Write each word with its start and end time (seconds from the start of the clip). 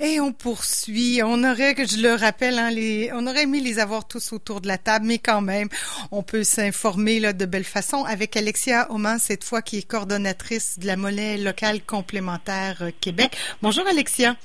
Et 0.00 0.20
on 0.20 0.32
poursuit. 0.32 1.22
On 1.24 1.42
aurait, 1.42 1.74
que 1.74 1.86
je 1.86 1.98
le 1.98 2.14
rappelle, 2.14 2.58
hein, 2.58 2.70
on 3.14 3.26
aurait 3.26 3.42
aimé 3.42 3.60
les 3.60 3.80
avoir 3.80 4.06
tous 4.06 4.32
autour 4.32 4.60
de 4.60 4.68
la 4.68 4.78
table, 4.78 5.06
mais 5.06 5.18
quand 5.18 5.40
même, 5.40 5.68
on 6.12 6.22
peut 6.22 6.44
s'informer 6.44 7.18
là 7.18 7.32
de 7.32 7.44
belle 7.46 7.64
façon 7.64 8.04
avec 8.04 8.36
Alexia 8.36 8.90
Oman 8.92 9.18
cette 9.18 9.42
fois 9.42 9.60
qui 9.60 9.78
est 9.78 9.82
coordonnatrice 9.82 10.78
de 10.78 10.86
la 10.86 10.96
monnaie 10.96 11.36
locale 11.36 11.82
complémentaire 11.82 12.78
euh, 12.82 12.90
Québec. 13.00 13.36
Bonjour 13.60 13.86
Alexia. 13.88 14.36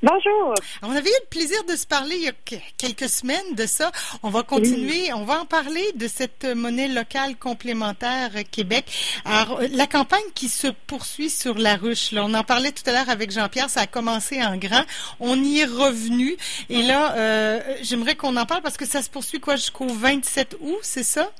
Bonjour. 0.00 0.54
On 0.82 0.92
avait 0.92 1.10
eu 1.10 1.20
le 1.22 1.26
plaisir 1.28 1.64
de 1.64 1.74
se 1.74 1.84
parler 1.84 2.14
il 2.14 2.22
y 2.22 2.28
a 2.28 2.60
quelques 2.76 3.08
semaines 3.08 3.56
de 3.56 3.66
ça. 3.66 3.90
On 4.22 4.30
va 4.30 4.44
continuer, 4.44 5.12
on 5.12 5.24
va 5.24 5.40
en 5.40 5.44
parler 5.44 5.90
de 5.96 6.06
cette 6.06 6.44
monnaie 6.44 6.86
locale 6.86 7.36
complémentaire 7.36 8.30
Québec. 8.48 8.84
Alors, 9.24 9.60
la 9.72 9.88
campagne 9.88 10.20
qui 10.36 10.48
se 10.48 10.68
poursuit 10.86 11.30
sur 11.30 11.58
la 11.58 11.74
ruche, 11.74 12.12
là, 12.12 12.24
on 12.24 12.32
en 12.34 12.44
parlait 12.44 12.70
tout 12.70 12.88
à 12.88 12.92
l'heure 12.92 13.10
avec 13.10 13.32
Jean-Pierre, 13.32 13.70
ça 13.70 13.80
a 13.80 13.86
commencé 13.88 14.40
en 14.40 14.56
grand. 14.56 14.84
On 15.18 15.42
y 15.42 15.58
est 15.60 15.64
revenu. 15.64 16.36
Et 16.70 16.82
là, 16.82 17.16
euh, 17.16 17.60
j'aimerais 17.82 18.14
qu'on 18.14 18.36
en 18.36 18.46
parle 18.46 18.62
parce 18.62 18.76
que 18.76 18.86
ça 18.86 19.02
se 19.02 19.10
poursuit 19.10 19.40
quoi 19.40 19.56
jusqu'au 19.56 19.88
27 19.88 20.58
août, 20.60 20.78
c'est 20.82 21.02
ça? 21.02 21.32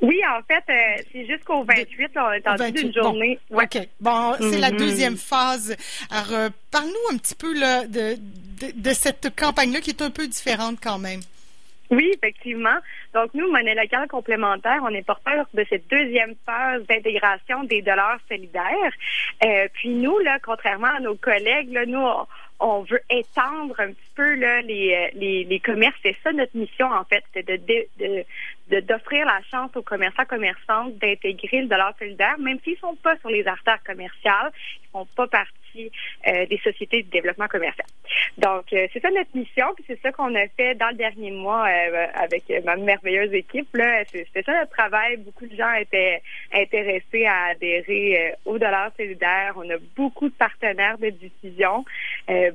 Oui, 0.00 0.20
en 0.28 0.42
fait, 0.42 0.64
euh, 0.68 1.02
c'est 1.12 1.26
jusqu'au 1.26 1.62
28, 1.64 2.14
là, 2.14 2.28
on 2.28 2.32
est 2.32 2.48
en 2.48 2.70
d'une 2.70 2.92
journée. 2.92 3.38
Bon, 3.50 3.62
OK. 3.62 3.88
Bon, 4.00 4.34
c'est 4.40 4.58
la 4.58 4.70
mhm. 4.70 4.76
deuxième 4.76 5.16
phase. 5.16 5.76
Alors, 6.10 6.32
euh, 6.32 6.48
parle-nous 6.70 7.14
un 7.14 7.18
petit 7.18 7.34
peu 7.34 7.58
là, 7.58 7.86
de, 7.86 8.16
de, 8.74 8.90
cette 8.92 9.34
campagne-là 9.38 9.80
qui 9.80 9.90
est 9.90 10.02
un 10.02 10.10
peu 10.10 10.26
différente 10.26 10.78
quand 10.82 10.98
même. 10.98 11.20
Oui, 11.90 12.10
effectivement. 12.14 12.78
Donc, 13.14 13.34
nous, 13.34 13.50
Monnaie 13.50 13.74
locale 13.74 14.08
complémentaire, 14.08 14.80
on 14.82 14.88
est 14.88 15.06
porteur 15.06 15.46
de 15.52 15.64
cette 15.68 15.86
deuxième 15.88 16.34
phase 16.46 16.82
d'intégration 16.88 17.64
des 17.64 17.82
dollars 17.82 18.18
solidaires. 18.28 18.92
Euh, 19.44 19.68
puis 19.74 19.90
nous, 19.90 20.18
là, 20.20 20.38
contrairement 20.42 20.94
à 20.96 21.00
nos 21.00 21.16
collègues, 21.16 21.70
là, 21.70 21.84
nous, 21.84 22.00
on, 22.00 22.26
veut 22.88 23.02
étendre 23.10 23.78
un 23.80 23.88
petit 23.88 24.10
peu 24.14 24.34
là, 24.34 24.62
les, 24.62 25.10
les, 25.14 25.44
les 25.44 25.60
commerces. 25.60 25.96
C'est 26.02 26.16
ça 26.22 26.32
notre 26.32 26.56
mission, 26.56 26.86
en 26.86 27.04
fait, 27.04 27.24
c'est 27.32 27.46
de, 27.46 27.56
de, 28.70 28.80
d'offrir 28.80 29.26
la 29.26 29.40
chance 29.50 29.70
aux 29.76 29.82
commerçants 29.82 30.24
commerçantes 30.24 30.96
d'intégrer 30.98 31.62
le 31.62 31.68
dollar 31.68 31.94
solidaire, 31.98 32.38
même 32.38 32.58
s'ils 32.64 32.78
sont 32.78 32.96
pas 32.96 33.16
sur 33.18 33.30
les 33.30 33.46
artères 33.46 33.82
commerciales, 33.84 34.52
ils 34.82 34.88
font 34.92 35.06
pas 35.16 35.26
partie 35.26 35.52
euh, 36.28 36.46
des 36.46 36.58
sociétés 36.58 37.02
de 37.02 37.10
développement 37.10 37.48
commercial. 37.48 37.86
Donc, 38.38 38.72
euh, 38.72 38.86
c'est 38.92 39.00
ça 39.00 39.10
notre 39.10 39.34
mission, 39.34 39.66
puis 39.74 39.84
c'est 39.86 40.00
ça 40.00 40.12
qu'on 40.12 40.34
a 40.34 40.46
fait 40.48 40.74
dans 40.74 40.88
le 40.88 40.96
dernier 40.96 41.30
mois 41.30 41.66
euh, 41.66 42.06
avec 42.14 42.44
ma 42.64 42.76
merveilleuse 42.76 43.32
équipe. 43.32 43.68
Là, 43.74 44.04
c'était 44.04 44.42
ça 44.42 44.52
notre 44.58 44.70
travail. 44.70 45.16
Beaucoup 45.16 45.46
de 45.46 45.56
gens 45.56 45.72
étaient 45.74 46.22
intéressés 46.52 47.26
à 47.26 47.50
adhérer 47.50 48.34
au 48.44 48.58
dollar 48.58 48.92
solidaire. 48.96 49.54
On 49.56 49.68
a 49.70 49.76
beaucoup 49.96 50.28
de 50.28 50.34
partenaires 50.34 50.98
de 50.98 51.10
diffusion, 51.10 51.84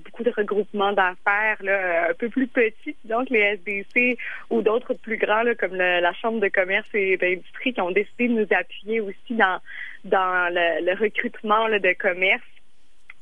beaucoup 0.03 0.23
de 0.23 0.33
regroupements 0.35 0.93
d'affaires 0.93 1.57
là, 1.61 2.09
un 2.09 2.13
peu 2.13 2.29
plus 2.29 2.47
petits, 2.47 2.95
donc 3.05 3.29
les 3.29 3.57
SDC 3.65 4.17
ou 4.49 4.61
d'autres 4.61 4.93
plus 4.93 5.17
grands 5.17 5.43
là, 5.43 5.55
comme 5.55 5.73
le, 5.73 5.99
la 5.99 6.13
Chambre 6.13 6.39
de 6.39 6.47
commerce 6.47 6.87
et 6.93 7.17
d'industrie 7.17 7.73
qui 7.73 7.81
ont 7.81 7.91
décidé 7.91 8.27
de 8.27 8.33
nous 8.33 8.47
appuyer 8.51 9.01
aussi 9.01 9.33
dans, 9.33 9.59
dans 10.03 10.53
le, 10.53 10.93
recrutement 10.99 11.67
de 11.69 11.93
commerce 11.93 12.43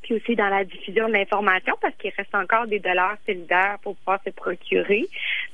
puis 0.06 0.14
aussi 0.16 0.36
dans 0.36 0.50
la 0.50 0.64
diffusion 0.64 1.08
de 1.08 1.14
l'information 1.14 1.74
parce 1.82 1.96
qu'il 1.96 2.14
reste 2.16 2.34
encore 2.36 2.68
des 2.68 2.80
dollars 2.80 3.18
solidaires 3.26 3.78
pour 3.82 3.96
pouvoir 3.96 4.20
se 4.24 4.30
procurer. 4.30 5.08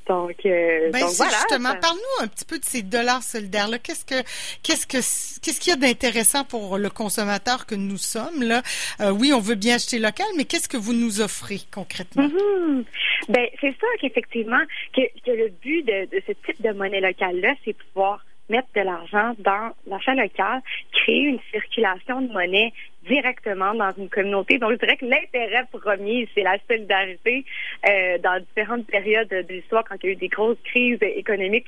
Donc, 0.07 0.35
euh, 0.45 0.89
ben, 0.91 1.05
voilà. 1.15 1.31
Justement, 1.31 1.73
parle-nous 1.79 2.25
un 2.25 2.27
petit 2.27 2.43
peu 2.43 2.59
de 2.59 2.65
ces 2.65 2.81
dollars 2.81 3.23
solidaires 3.23 3.69
là. 3.69 3.79
Qu'est-ce 3.79 4.03
que 4.03 4.21
qu'est-ce 4.61 4.85
que 4.85 4.97
qu'est-ce 5.41 5.59
qu'il 5.61 5.71
y 5.71 5.73
a 5.73 5.79
d'intéressant 5.79 6.43
pour 6.43 6.77
le 6.77 6.89
consommateur 6.89 7.65
que 7.65 7.75
nous 7.75 7.97
sommes 7.97 8.43
là? 8.43 8.61
Euh, 8.99 9.11
Oui, 9.11 9.31
on 9.33 9.39
veut 9.39 9.55
bien 9.55 9.75
acheter 9.75 9.99
local, 9.99 10.27
mais 10.35 10.43
qu'est-ce 10.43 10.67
que 10.67 10.77
vous 10.77 10.93
nous 10.93 11.21
offrez 11.21 11.61
concrètement? 11.73 12.27
Mm-hmm. 12.27 12.83
Ben 13.29 13.47
c'est 13.61 13.75
ça 13.79 13.87
qu'effectivement 14.01 14.61
que, 14.93 15.01
que, 15.25 15.31
le 15.31 15.49
but 15.61 15.83
de, 15.83 16.13
de 16.13 16.21
ce 16.27 16.33
type 16.45 16.61
de 16.61 16.73
monnaie 16.73 16.99
locale 16.99 17.39
là, 17.39 17.53
c'est 17.63 17.73
pouvoir 17.73 18.25
mettre 18.51 18.67
de 18.75 18.81
l'argent 18.81 19.33
dans 19.39 19.71
l'achat 19.87 20.13
local, 20.13 20.61
créer 20.91 21.23
une 21.23 21.39
circulation 21.51 22.21
de 22.21 22.31
monnaie 22.31 22.73
directement 23.07 23.73
dans 23.73 23.91
une 23.97 24.09
communauté. 24.09 24.59
Donc, 24.59 24.73
je 24.73 24.77
dirais 24.77 24.97
que 24.97 25.05
l'intérêt 25.05 25.65
premier, 25.71 26.27
c'est 26.35 26.43
la 26.43 26.57
solidarité 26.67 27.45
euh, 27.87 28.17
dans 28.19 28.39
différentes 28.39 28.85
périodes 28.85 29.29
de 29.29 29.45
l'histoire, 29.49 29.83
quand 29.87 29.95
il 30.03 30.05
y 30.05 30.09
a 30.09 30.13
eu 30.13 30.15
des 30.17 30.27
grosses 30.27 30.61
crises 30.63 30.99
économiques, 31.01 31.65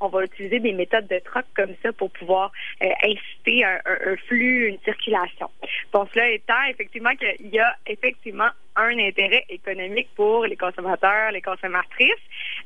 on 0.00 0.08
va 0.08 0.24
utiliser 0.24 0.60
des 0.60 0.72
méthodes 0.72 1.06
de 1.08 1.18
troc 1.18 1.44
comme 1.54 1.74
ça 1.82 1.92
pour 1.92 2.10
pouvoir 2.10 2.52
euh, 2.82 2.88
inciter 3.02 3.64
un, 3.64 3.80
flux, 4.26 4.68
une 4.68 4.78
circulation. 4.80 5.50
Donc, 5.92 6.08
cela 6.12 6.28
étant, 6.30 6.62
effectivement, 6.68 7.14
qu'il 7.16 7.48
y 7.48 7.58
a 7.58 7.76
effectivement 7.86 8.48
un 8.76 8.98
intérêt 8.98 9.44
économique 9.48 10.08
pour 10.14 10.44
les 10.44 10.56
consommateurs, 10.56 11.32
les 11.32 11.42
consommatrices. 11.42 12.10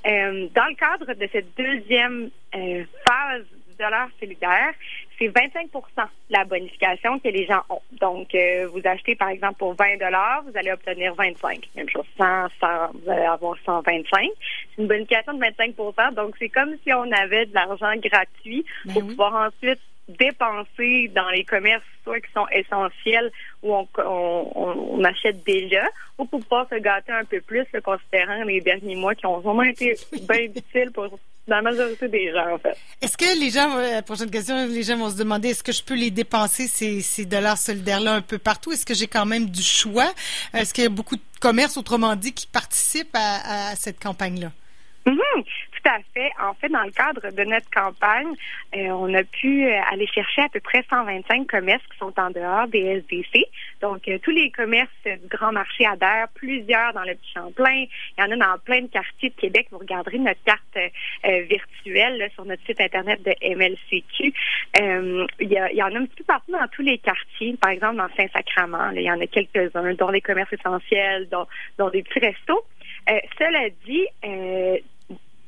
Euh, 0.06 0.49
dans 0.55 0.67
le 0.67 0.75
cadre 0.75 1.15
de 1.15 1.29
cette 1.31 1.56
deuxième 1.56 2.31
euh, 2.55 2.84
phase 3.09 3.45
du 3.69 3.77
dollar 3.79 4.09
solidaire, 4.19 4.75
c'est 5.20 5.28
25% 5.28 5.69
la 6.31 6.44
bonification 6.44 7.19
que 7.19 7.28
les 7.28 7.47
gens 7.47 7.62
ont. 7.69 7.82
Donc, 8.00 8.34
euh, 8.34 8.66
vous 8.72 8.81
achetez 8.84 9.14
par 9.14 9.28
exemple 9.28 9.58
pour 9.58 9.75
20 9.75 9.98
dollars, 9.98 10.42
vous 10.44 10.56
allez 10.56 10.72
obtenir 10.72 11.14
25. 11.14 11.69
Même 11.76 11.88
chose, 11.88 12.06
100, 12.19 12.47
100 12.60 12.66
vous 12.94 13.10
allez 13.10 13.26
avoir 13.26 13.56
125. 13.64 14.31
C'est 14.75 14.82
une 14.82 14.88
bonification 14.88 15.34
de 15.34 15.41
25% 15.41 16.14
Donc, 16.14 16.36
c'est 16.38 16.48
comme 16.48 16.75
si 16.82 16.92
on 16.92 17.10
avait 17.12 17.47
de 17.47 17.54
l'argent 17.54 17.92
gratuit 17.97 18.64
ben 18.84 18.94
pour 18.94 19.06
pouvoir 19.06 19.48
ensuite 19.48 19.81
dépenser 20.08 21.08
dans 21.14 21.28
les 21.28 21.44
commerces 21.44 21.84
soit 22.02 22.20
qui 22.20 22.32
sont 22.32 22.47
essentiels 22.48 23.31
ou 23.62 23.75
on, 23.75 23.87
on, 23.98 25.04
achète 25.04 25.44
déjà 25.44 25.87
ou 26.19 26.25
pour 26.25 26.41
pouvoir 26.41 26.66
se 26.69 26.76
gâter 26.76 27.12
un 27.12 27.25
peu 27.25 27.41
plus, 27.41 27.64
le 27.72 27.81
considérant 27.81 28.42
les 28.44 28.60
derniers 28.60 28.97
mois 28.97 29.14
qui 29.14 29.26
ont 29.26 29.38
vraiment 29.38 29.62
été 29.62 29.94
bien 30.28 30.47
difficiles 30.48 30.91
pour 30.92 31.08
la 31.55 31.62
majorité 31.62 32.09
des 32.09 32.33
gens, 32.33 32.55
en 32.55 32.59
fait. 32.59 32.77
Est-ce 33.00 33.16
que 33.16 33.38
les 33.38 33.50
gens, 33.50 33.77
euh, 33.77 33.93
la 33.93 34.03
prochaine 34.03 34.31
question, 34.31 34.66
les 34.66 34.83
gens 34.83 34.97
vont 34.97 35.11
se 35.11 35.16
demander, 35.16 35.50
est-ce 35.50 35.62
que 35.62 35.72
je 35.72 35.83
peux 35.83 35.94
les 35.94 36.11
dépenser, 36.11 36.66
ces, 36.69 37.25
dollars 37.25 37.59
solidaires-là, 37.59 38.15
un 38.15 38.22
peu 38.22 38.38
partout? 38.38 38.72
Est-ce 38.72 38.87
que 38.87 38.94
j'ai 38.94 39.06
quand 39.06 39.27
même 39.27 39.47
du 39.47 39.62
choix? 39.62 40.12
Est-ce 40.55 40.72
qu'il 40.75 40.84
y 40.84 40.87
a 40.87 40.91
beaucoup 40.91 41.16
de 41.16 41.22
commerces, 41.41 41.77
autrement 41.77 42.16
dit, 42.16 42.33
qui 42.33 42.47
participent 42.47 43.15
à, 43.15 43.71
à 43.71 43.77
cette 43.77 44.00
campagne-là? 44.00 44.53
Mm-hmm. 45.10 45.44
Tout 45.82 45.88
à 45.88 45.98
fait. 46.15 46.31
En 46.41 46.54
fait, 46.54 46.69
dans 46.69 46.82
le 46.82 46.91
cadre 46.91 47.31
de 47.31 47.44
notre 47.44 47.71
campagne, 47.71 48.34
euh, 48.76 48.88
on 48.91 49.12
a 49.15 49.25
pu 49.25 49.66
euh, 49.66 49.81
aller 49.91 50.06
chercher 50.06 50.43
à 50.43 50.48
peu 50.48 50.60
près 50.60 50.84
125 50.88 51.47
commerces 51.47 51.82
qui 51.91 51.98
sont 51.98 52.12
en 52.19 52.31
dehors 52.31 52.69
des 52.69 53.03
SDC. 53.09 53.47
Donc, 53.81 54.06
euh, 54.09 54.19
tous 54.22 54.31
les 54.31 54.50
commerces 54.50 54.91
du 55.04 55.26
grand 55.28 55.53
marché 55.53 55.87
adhèrent, 55.87 56.28
plusieurs 56.34 56.93
dans 56.93 57.03
le 57.03 57.15
Petit 57.15 57.32
Champlain. 57.34 57.84
Il 58.19 58.20
y 58.20 58.22
en 58.22 58.31
a 58.31 58.37
dans 58.37 58.59
plein 58.59 58.82
de 58.82 58.88
quartiers 58.88 59.31
de 59.31 59.34
Québec. 59.34 59.69
Vous 59.70 59.78
regarderez 59.78 60.19
notre 60.19 60.43
carte 60.44 60.78
virtuelle 61.25 62.31
sur 62.34 62.44
notre 62.44 62.65
site 62.66 62.81
Internet 62.81 63.22
de 63.22 63.32
MLCQ. 63.54 64.32
il, 65.41 65.53
y 65.53 65.82
en 65.82 65.94
a 65.94 65.99
un 65.99 66.06
petit 66.06 66.16
peu 66.16 66.25
partout 66.25 66.53
dans 66.53 66.69
tous 66.69 66.82
les 66.82 66.99
quartiers. 66.99 67.56
Par 67.60 67.70
exemple, 67.70 67.97
dans 67.97 68.09
Saint-Sacrement, 68.16 68.91
il 68.91 69.03
y 69.03 69.10
en 69.10 69.20
a 69.20 69.26
quelques-uns, 69.26 69.94
dont 69.94 70.10
les 70.10 70.20
commerces 70.20 70.53
essentiels, 70.53 71.28
dont, 71.31 71.47
dont 71.78 71.91
des 71.91 72.03
petits 72.03 72.20
restos. 72.20 72.65
cela 73.38 73.69
dit, 73.87 74.06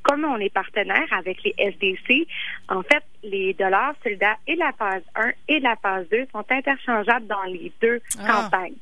comme 0.02 0.24
on 0.24 0.38
est 0.38 0.52
partenaire 0.52 1.06
avec 1.12 1.42
les 1.44 1.54
SDC, 1.58 2.26
en 2.68 2.82
fait, 2.82 3.02
les 3.22 3.54
dollars 3.54 3.94
solidaires 4.02 4.36
et 4.46 4.56
la 4.56 4.72
phase 4.72 5.02
1 5.14 5.30
et 5.48 5.60
la 5.60 5.76
phase 5.76 6.08
2 6.10 6.26
sont 6.32 6.44
interchangeables 6.48 7.26
dans 7.26 7.44
les 7.44 7.72
deux 7.80 8.00
ah. 8.18 8.42
campagnes. 8.42 8.74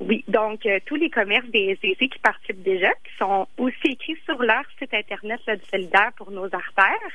Oui, 0.00 0.24
donc 0.28 0.64
euh, 0.66 0.78
tous 0.86 0.96
les 0.96 1.10
commerces 1.10 1.48
des 1.48 1.78
SDC 1.82 2.10
qui 2.10 2.18
participent 2.22 2.62
déjà, 2.62 2.90
qui 3.04 3.16
sont 3.18 3.48
aussi 3.56 3.88
écrits 3.88 4.18
sur 4.24 4.40
leur 4.42 4.62
site 4.78 4.92
Internet 4.94 5.40
là, 5.46 5.56
du 5.56 5.64
solidaire 5.66 6.12
pour 6.16 6.30
nos 6.30 6.44
artères, 6.44 7.12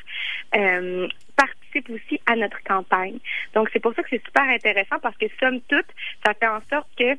euh, 0.55 1.07
participent 1.35 1.89
aussi 1.89 2.19
à 2.25 2.35
notre 2.35 2.61
campagne. 2.63 3.19
Donc, 3.53 3.69
c'est 3.71 3.79
pour 3.79 3.93
ça 3.93 4.03
que 4.03 4.09
c'est 4.09 4.23
super 4.23 4.43
intéressant 4.43 4.99
parce 5.01 5.17
que, 5.17 5.25
somme 5.39 5.61
toute, 5.61 5.85
ça 6.25 6.33
fait 6.33 6.47
en 6.47 6.61
sorte 6.69 6.87
que 6.97 7.17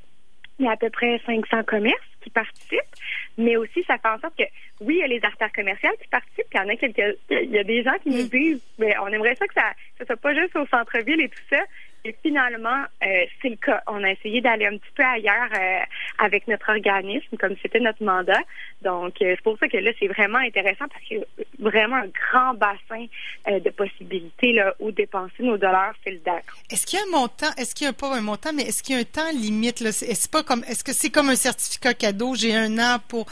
il 0.59 0.67
y 0.67 0.69
a 0.69 0.73
à 0.73 0.77
peu 0.77 0.91
près 0.91 1.21
500 1.27 1.65
commerces 1.65 1.99
qui 2.25 2.31
participent, 2.31 2.97
mais 3.39 3.57
aussi 3.57 3.85
ça 3.85 3.99
fait 3.99 4.09
en 4.09 4.19
sorte 4.19 4.37
que 4.37 4.45
oui, 4.81 4.97
il 4.97 5.01
y 5.01 5.03
a 5.03 5.07
les 5.07 5.25
artères 5.25 5.53
commerciales 5.53 5.95
qui 6.03 6.09
participent, 6.09 6.49
puis 6.51 6.59
il 6.59 6.63
y 6.63 6.65
en 6.65 6.69
a 6.69 6.77
quelques 6.77 7.19
il 7.31 7.51
y 7.51 7.59
a 7.59 7.65
des 7.65 7.85
gens 7.85 7.95
qui 8.03 8.11
nous 8.11 8.25
mm. 8.25 8.29
disent 8.29 8.63
mais 8.79 8.97
on 8.99 9.09
aimerait 9.09 9.37
ça 9.37 9.47
que 9.47 9.55
ça 9.55 9.75
ne 10.01 10.07
soit 10.07 10.17
pas 10.17 10.35
juste 10.35 10.57
au 10.57 10.67
centre-ville 10.67 11.21
et 11.21 11.29
tout 11.29 11.43
ça, 11.51 11.63
et 12.07 12.15
finalement, 12.23 12.85
euh, 13.03 13.25
c'est 13.41 13.49
le 13.49 13.57
cas. 13.57 13.83
On 13.87 14.05
a 14.05 14.11
essayé 14.11 14.43
d'aller 14.43 14.67
un 14.67 14.77
petit 14.77 14.93
peu 14.95 15.03
ailleurs 15.03 15.49
euh, 15.59 15.79
avec 16.19 16.47
notre 16.49 16.69
organisme, 16.71 17.35
comme 17.39 17.55
c'était 17.63 17.81
notre 17.81 18.05
mandat. 18.05 18.41
Donc, 18.83 19.23
euh, 19.23 19.33
c'est 19.35 19.43
pour 19.43 19.59
ça 19.59 19.69
que 19.69 19.79
là, 19.79 19.91
c'est 19.99 20.09
vraiment 20.09 20.39
intéressant 20.39 20.85
parce 20.87 21.03
qu'il 21.07 21.19
y 21.19 21.21
a 21.23 21.45
vraiment 21.59 21.97
un 21.97 22.09
grand 22.09 22.53
bassin 22.55 23.07
de 23.47 23.71
possibilités 23.71 24.53
là, 24.53 24.75
où 24.81 24.91
dépenser 24.91 25.43
nos 25.43 25.57
dollars 25.57 25.95
solidaires. 26.05 26.43
Est-ce 26.71 26.85
qu'il 26.85 26.99
y 26.99 27.03
a 27.03 27.07
un 27.07 27.11
montant, 27.11 27.51
est-ce 27.57 27.75
qu'il 27.75 27.87
y 27.87 27.91
a 27.91 27.95
pas 27.95 28.15
un 28.15 28.21
montant, 28.21 28.53
mais 28.55 28.65
est-ce 28.65 28.83
qu'il 28.83 28.97
y 28.97 28.99
a 28.99 29.01
un 29.01 29.05
temps 29.05 29.31
limite? 29.33 29.81
Là? 29.81 29.89
Est-ce, 29.89 30.29
pas 30.29 30.43
comme, 30.43 30.63
est-ce 30.65 30.85
que 30.85 30.93
c'est 30.93 31.11
comme 31.11 31.31
un 31.31 31.37
certificat 31.37 31.95
cadeau? 31.95 32.35
J'ai 32.35 32.55
un 32.55 32.79
an 32.79 32.99
pour 33.09 33.27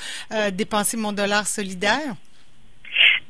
dépenser 0.52 0.96
mon 0.96 1.12
dollar 1.12 1.46
solidaire? 1.46 2.14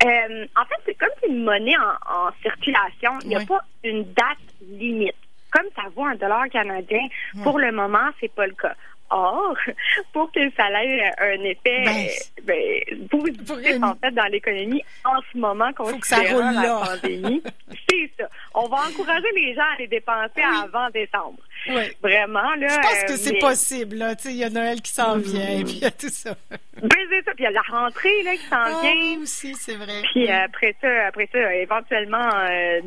en 0.04 0.64
fait, 0.64 0.80
c'est 0.84 0.94
comme 0.94 1.08
une 1.28 1.44
monnaie 1.44 1.76
en, 1.76 2.30
circulation. 2.42 3.18
Il 3.22 3.28
n'y 3.28 3.36
a 3.36 3.46
pas 3.46 3.60
une 3.84 4.04
date 4.04 4.38
limite 4.60 5.14
comme 5.52 5.66
ça 5.76 5.82
vaut 5.94 6.04
un 6.04 6.16
dollar 6.16 6.49
canadien, 6.49 7.06
pour 7.43 7.58
le 7.58 7.70
moment, 7.72 8.08
c'est 8.20 8.32
pas 8.32 8.46
le 8.46 8.54
cas. 8.54 8.75
or 9.10 9.54
pour 10.12 10.32
que 10.32 10.40
ça 10.56 10.70
ait 10.82 11.12
un 11.19 11.44
effet 11.44 12.10
ben, 12.44 13.08
positif 13.08 13.82
en 13.82 13.94
fait 13.96 14.10
dans 14.12 14.25
l'économie 14.26 14.82
en 15.04 15.20
ce 15.32 15.38
moment 15.38 15.70
considérant 15.75 16.50
la 16.50 16.82
pandémie. 16.87 17.43
C'est 17.88 18.10
ça. 18.19 18.28
On 18.54 18.69
va 18.69 18.78
encourager 18.88 19.28
les 19.34 19.54
gens 19.54 19.62
à 19.75 19.76
les 19.78 19.87
dépenser 19.87 20.43
avant 20.43 20.88
décembre. 20.90 21.38
Oui. 21.69 21.82
Vraiment, 22.02 22.55
là. 22.56 22.69
Je 22.69 22.76
pense 22.76 23.05
que 23.05 23.16
c'est 23.16 23.38
possible, 23.38 23.96
là. 23.96 24.16
Tu 24.16 24.25
sais, 24.25 24.28
il 24.31 24.38
y 24.38 24.44
a 24.44 24.50
Noël 24.50 24.81
qui 24.81 24.90
s'en 24.90 25.16
mm-hmm. 25.16 25.22
vient, 25.22 25.48
et 25.58 25.64
puis 25.64 25.75
il 25.75 25.82
y 25.82 25.84
a 25.84 25.90
tout 25.90 26.08
ça. 26.08 26.34
Ben, 26.50 26.88
c'est 27.10 27.25
ça. 27.25 27.34
Puis 27.34 27.40
il 27.40 27.44
y 27.44 27.46
a 27.46 27.50
la 27.50 27.62
rentrée, 27.62 28.22
là, 28.25 28.32
qui 28.32 28.46
s'en 28.46 28.56
ah, 28.56 28.81
vient. 28.82 29.20
aussi, 29.20 29.55
c'est 29.55 29.76
vrai. 29.76 30.02
Puis 30.12 30.28
après 30.31 30.75
ça, 30.81 31.06
après 31.06 31.28
ça, 31.32 31.55
éventuellement, 31.55 32.31
euh, 32.50 32.81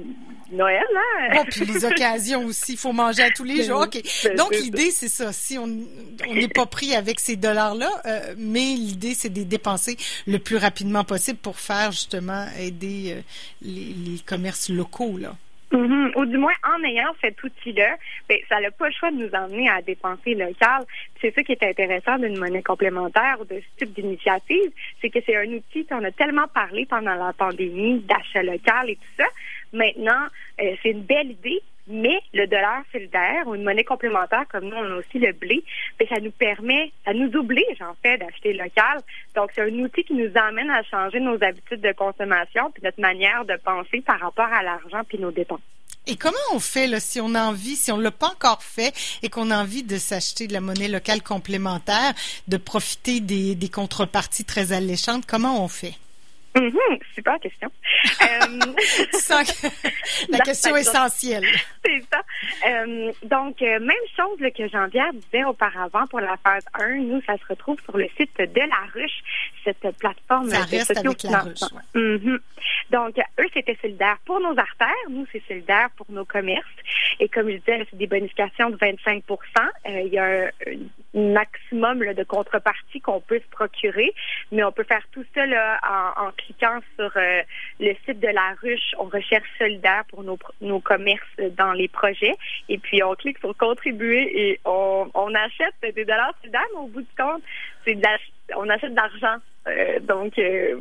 Noël, 0.52 0.84
là. 0.94 1.36
Bon, 1.36 1.46
puis 1.50 1.66
les 1.66 1.86
occasions 1.86 2.46
aussi. 2.46 2.74
Il 2.74 2.78
faut 2.78 2.94
manger 2.94 3.24
à 3.24 3.32
tous 3.32 3.44
les 3.44 3.64
jours. 3.68 3.82
OK. 3.82 4.02
Ben, 4.24 4.36
Donc, 4.36 4.52
l'idée, 4.52 4.92
c'est 4.92 5.10
ça. 5.10 5.34
Si 5.34 5.58
on 5.58 5.68
n'est 5.68 6.48
pas 6.48 6.66
pris 6.66 6.96
avec 6.96 7.20
ces 7.20 7.36
dollars-là, 7.36 7.90
euh, 8.06 8.36
mais 8.38 8.76
l'idée, 8.76 9.14
c'est 9.16 9.30
de 9.30 9.36
les 9.40 9.46
dépenser 9.46 9.98
le 10.28 10.40
plus 10.40 10.58
rapidement 10.58 11.04
possible 11.04 11.40
pour 11.40 11.58
faire, 11.60 11.92
justement, 11.92 12.46
aider 12.60 13.14
euh, 13.18 13.22
les, 13.62 13.94
les 13.94 14.20
commerces 14.20 14.70
locaux, 14.70 15.18
là. 15.18 15.36
Mhm. 15.76 16.12
Ou 16.16 16.26
du 16.26 16.38
moins, 16.38 16.54
en 16.64 16.84
ayant 16.84 17.14
cet 17.22 17.44
outil-là, 17.44 17.98
ben, 18.30 18.38
ça 18.48 18.62
n'a 18.62 18.72
pas 18.72 18.88
le 18.88 18.94
choix 18.94 19.12
de 19.12 19.18
nous 19.18 19.32
emmener 19.34 19.70
à 19.70 19.82
dépenser 19.82 20.34
local. 20.34 20.86
C'est 21.22 21.34
ça 21.36 21.44
qui 21.44 21.52
est 21.52 21.64
intéressant 21.64 22.18
d'une 22.18 22.38
monnaie 22.38 22.64
complémentaire 22.64 23.38
ou 23.42 23.46
de 23.46 23.60
ce 23.60 23.86
type 23.86 23.94
d'initiative, 23.94 24.72
c'est 25.02 25.10
que 25.10 25.20
c'est 25.26 25.36
un 25.36 25.48
outil 25.48 25.86
qu'on 25.86 26.04
a 26.04 26.12
tellement 26.12 26.48
parlé 26.48 26.86
pendant 26.86 27.16
la 27.16 27.34
pandémie 27.34 28.00
d'achat 28.00 28.44
local 28.44 28.90
et 28.90 28.96
tout 28.96 29.16
ça. 29.18 29.26
Maintenant, 29.74 30.28
euh, 30.62 30.76
c'est 30.82 30.92
une 30.92 31.04
belle 31.04 31.32
idée, 31.32 31.62
mais 31.88 32.20
le 32.34 32.48
dollar 32.48 32.84
solidaire 32.92 33.48
ou 33.48 33.56
une 33.56 33.64
monnaie 33.64 33.84
complémentaire, 33.84 34.46
comme 34.52 34.66
nous, 34.66 34.76
on 34.76 34.94
a 34.94 34.96
aussi 34.96 35.20
le 35.20 35.32
blé, 35.34 35.64
bien, 36.00 36.08
ça 36.08 36.20
nous 36.20 36.32
permet, 36.32 36.92
ça 37.06 37.14
nous 37.14 37.32
oblige, 37.36 37.82
en 37.82 37.96
fait, 38.02 38.18
d'acheter 38.18 38.54
local. 38.54 39.02
Donc, 39.36 39.52
c'est 39.54 39.62
un 39.62 39.74
outil 39.80 40.04
qui 40.04 40.14
nous 40.14 40.32
amène 40.36 40.70
à 40.70 40.84
changer 40.84 41.20
nos 41.20 41.42
habitudes 41.44 41.82
de 41.82 41.92
consommation 41.94 42.72
puis 42.72 42.84
notre 42.84 43.00
manière 43.00 43.46
de 43.46 43.56
penser 43.64 44.02
par 44.02 44.20
rapport 44.20 44.52
à 44.52 44.64
l'argent 44.64 45.02
puis 45.08 45.20
nos 45.20 45.32
dépenses. 45.32 45.62
Et 46.08 46.18
comment 46.18 46.38
on 46.54 46.60
fait 46.60 46.86
là, 46.88 47.00
si 47.00 47.20
on 47.20 47.34
a 47.34 47.44
envie, 47.44 47.76
si 47.76 47.92
on 47.92 47.98
ne 47.98 48.04
l'a 48.04 48.12
pas 48.12 48.28
encore 48.28 48.62
fait 48.62 48.94
et 49.24 49.30
qu'on 49.30 49.50
a 49.50 49.58
envie 49.58 49.84
de 49.84 49.98
s'acheter 49.98 50.48
de 50.48 50.54
la 50.54 50.62
monnaie 50.62 50.88
locale 50.88 51.24
complémentaire, 51.24 52.14
de 52.48 52.58
profiter 52.58 53.22
des, 53.22 53.56
des 53.56 53.70
contreparties 53.70 54.46
très 54.46 54.72
alléchantes, 54.72 55.26
comment 55.26 55.64
on 55.64 55.68
fait? 55.68 55.96
Mm 56.56 56.70
super 57.16 57.40
question. 57.40 57.70
euh, 58.22 58.60
la 60.30 60.40
question 60.40 60.76
essentielle. 60.76 61.46
Euh, 62.76 63.12
donc, 63.24 63.62
euh, 63.62 63.80
même 63.80 63.96
chose 64.16 64.38
que 64.56 64.68
Jean-Pierre 64.68 65.14
disait 65.14 65.44
auparavant 65.44 66.06
pour 66.08 66.20
la 66.20 66.38
phase 66.38 66.66
1, 66.74 66.96
nous, 66.96 67.22
ça 67.22 67.38
se 67.38 67.46
retrouve 67.48 67.80
sur 67.82 67.98
le 67.98 68.08
site 68.18 68.38
de 68.38 68.60
La 68.60 68.92
Ruche, 68.94 69.24
cette 69.64 69.98
plateforme 69.98 70.50
ça 70.50 70.64
reste 70.64 70.98
avec 70.98 71.24
La 71.24 71.40
Ruche. 71.40 71.60
Mhm. 71.94 72.40
Donc, 72.92 73.18
eux, 73.40 73.48
c'était 73.54 73.78
solidaire 73.82 74.18
pour 74.26 74.40
nos 74.40 74.58
artères. 74.58 74.90
Nous, 75.10 75.26
c'est 75.32 75.44
solidaire 75.48 75.90
pour 75.98 76.08
nos 76.10 76.26
commerces. 76.26 76.66
Et 77.20 77.30
comme 77.30 77.50
je 77.50 77.58
disais, 77.58 77.86
c'est 77.90 77.98
des 77.98 78.08
bonifications 78.08 78.70
de 78.70 78.78
25 78.78 79.24
euh, 79.30 80.02
Il 80.06 80.14
y 80.14 80.18
a 80.18 80.26
un, 80.26 80.50
maximum 81.16 82.00
de 82.14 82.24
contrepartie 82.24 83.02
qu'on 83.02 83.22
peut 83.22 83.40
se 83.40 83.50
procurer, 83.50 84.14
mais 84.52 84.64
on 84.64 84.72
peut 84.72 84.84
faire 84.84 85.04
tout 85.12 85.24
ça 85.34 85.44
en, 86.18 86.32
cliquant 86.32 86.80
sur 86.96 87.12
euh, 87.16 87.42
le 87.80 87.94
site 88.06 88.20
de 88.20 88.28
la 88.28 88.56
ruche. 88.62 88.94
On 89.00 89.06
recherche 89.06 89.48
solidaire 89.58 90.04
pour 90.10 90.24
nos, 90.24 90.38
nos 90.62 90.80
commerces 90.80 91.24
dans 91.58 91.74
les 91.74 91.88
projets 91.88 92.36
et 92.70 92.78
puis 92.78 93.02
on 93.04 93.16
clique 93.16 93.40
sur 93.40 93.56
contribuer 93.56 94.50
et 94.50 94.60
on, 94.66 95.10
on 95.14 95.34
achète 95.34 95.74
des 95.82 96.06
dollars 96.06 96.34
solidaires, 96.42 96.68
mais 96.74 96.82
au 96.82 96.88
bout 96.88 97.02
du 97.02 97.16
compte, 97.18 97.44
c'est 97.86 97.96
on 98.56 98.70
achète 98.70 98.92
de 98.92 98.96
l'argent. 98.96 99.42
Euh, 99.68 100.00
donc, 100.02 100.38
euh, 100.38 100.80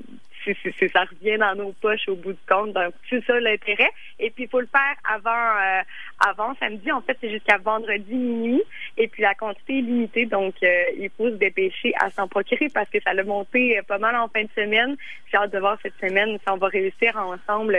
ça 0.93 1.05
revient 1.05 1.39
dans 1.39 1.55
nos 1.55 1.73
poches 1.73 2.09
au 2.09 2.17
bout 2.17 2.33
du 2.33 2.39
compte. 2.49 2.73
Donc, 2.73 2.95
c'est 3.09 3.25
ça 3.25 3.39
l'intérêt. 3.41 3.91
Et 4.19 4.31
puis, 4.31 4.45
il 4.45 4.49
faut 4.49 4.61
le 4.61 4.69
faire 4.69 4.97
avant, 5.05 5.31
euh, 5.31 5.83
avant 6.27 6.55
samedi. 6.61 6.91
En 6.93 7.01
fait, 7.01 7.17
c'est 7.21 7.31
jusqu'à 7.31 7.59
vendredi 7.59 8.15
minuit. 8.15 8.63
Et 8.97 9.09
puis, 9.09 9.23
la 9.23 9.35
quantité 9.35 9.79
est 9.79 9.83
limitée. 9.83 10.27
Donc, 10.27 10.55
euh, 10.63 10.85
il 10.99 11.11
faut 11.17 11.31
se 11.31 11.37
dépêcher 11.37 11.93
à 12.01 12.11
s'en 12.11 12.29
procurer 12.29 12.69
parce 12.73 12.91
que 12.91 13.01
ça 13.03 13.15
l'a 13.15 13.25
monté 13.25 13.79
euh, 13.79 13.83
pas 13.83 13.99
mal 13.99 14.17
en 14.17 14.29
fin 14.29 14.43
de 14.43 14.51
semaine. 14.55 14.97
J'ai 15.31 15.39
hâte 15.39 15.53
de 15.53 15.59
voir 15.59 15.79
cette 15.83 15.99
semaine 16.01 16.39
si 16.39 16.49
on 16.49 16.57
va 16.57 16.69
réussir 16.69 17.17
ensemble 17.17 17.77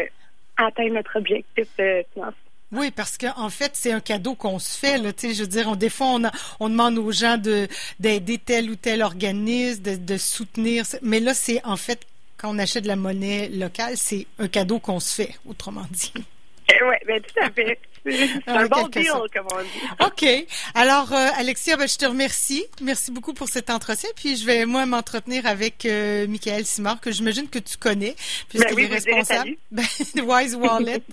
à 0.58 0.68
atteindre 0.68 0.94
notre 0.94 1.18
objectif 1.18 1.68
financier. 2.14 2.42
Oui, 2.72 2.92
parce 2.92 3.18
qu'en 3.18 3.34
en 3.38 3.50
fait, 3.50 3.72
c'est 3.74 3.92
un 3.92 4.00
cadeau 4.00 4.36
qu'on 4.36 4.60
se 4.60 4.78
fait. 4.78 4.98
Je 4.98 5.42
veux 5.42 5.48
dire, 5.48 5.68
on, 5.70 5.76
des 5.76 5.90
fois, 5.90 6.18
on, 6.60 6.70
demande 6.70 6.98
aux 6.98 7.12
gens 7.12 7.38
de 7.38 7.68
d'aider 8.00 8.38
tel 8.38 8.70
ou 8.70 8.76
tel 8.76 9.02
organisme, 9.04 9.84
de 9.84 10.18
soutenir. 10.18 10.84
Mais 11.02 11.20
là, 11.20 11.34
c'est 11.34 11.64
en 11.64 11.78
fait 11.78 12.06
quand 12.38 12.54
on 12.54 12.60
achète 12.60 12.84
de 12.84 12.88
la 12.88 12.96
monnaie 12.96 13.50
locale, 13.50 13.98
c'est 13.98 14.28
un 14.40 14.48
cadeau 14.48 14.80
qu'on 14.80 15.00
se 15.00 15.16
fait, 15.16 15.36
autrement 15.48 15.86
dit. 15.92 16.14
Eh 16.68 16.84
oui, 16.84 16.96
bien, 17.06 17.20
tout 17.20 17.44
à 17.44 17.52
fait. 17.52 17.80
C'est 18.08 18.48
un 18.48 18.66
bon 18.66 18.88
deal, 18.88 19.12
comme 19.34 19.48
on 19.54 19.62
dit. 19.62 20.04
OK. 20.04 20.48
Alors, 20.74 21.14
euh, 21.14 21.30
Alexia, 21.38 21.78
ben, 21.78 21.88
je 21.88 21.96
te 21.96 22.06
remercie. 22.06 22.66
Merci 22.82 23.12
beaucoup 23.12 23.34
pour 23.34 23.50
cet 23.50 23.70
entretien. 23.70 24.10
Puis, 24.16 24.36
je 24.38 24.46
vais, 24.46 24.66
moi, 24.66 24.86
m'entretenir 24.86 25.46
avec 25.46 25.86
euh, 25.86 26.28
Michael 26.28 26.66
Simard, 26.66 27.00
que 27.02 27.12
j'imagine 27.12 27.48
que 27.50 27.60
tu 27.60 27.78
connais, 27.78 28.16
puisqu'il 28.50 28.76
ben 28.76 28.86
est 28.86 28.94
responsable 28.94 29.52
ben, 29.72 29.84
de 30.16 30.22
Wise 30.22 30.56
Wallet, 30.56 31.04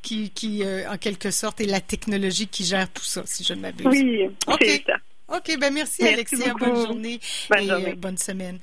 qui, 0.00 0.30
qui 0.30 0.62
euh, 0.64 0.90
en 0.90 0.96
quelque 0.96 1.30
sorte, 1.30 1.60
est 1.60 1.66
la 1.66 1.80
technologie 1.80 2.48
qui 2.48 2.64
gère 2.64 2.90
tout 2.90 3.04
ça, 3.04 3.22
si 3.26 3.44
je 3.44 3.52
ne 3.54 3.60
m'abuse. 3.60 3.86
Oui, 3.86 4.30
c'est 4.60 4.84
ça. 4.86 4.96
OK, 5.32 5.56
ben 5.58 5.72
merci, 5.72 6.06
Alexia. 6.06 6.52
Bonne 6.54 6.76
journée 6.76 7.20
bonne 7.48 7.62
et 7.62 7.70
euh, 7.70 7.94
bonne 7.96 8.18
semaine. 8.18 8.58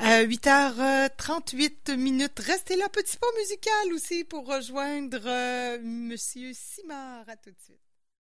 Euh, 0.00 0.26
8h38 0.26 1.96
minutes. 1.96 2.38
Restez 2.38 2.76
là, 2.76 2.88
petit 2.88 3.18
pas 3.18 3.26
musical 3.38 3.92
aussi 3.92 4.24
pour 4.24 4.46
rejoindre 4.46 5.20
euh, 5.26 5.78
Monsieur 5.82 6.52
Simard. 6.54 7.28
À 7.28 7.36
tout 7.36 7.50
de 7.50 7.56
suite. 7.62 7.83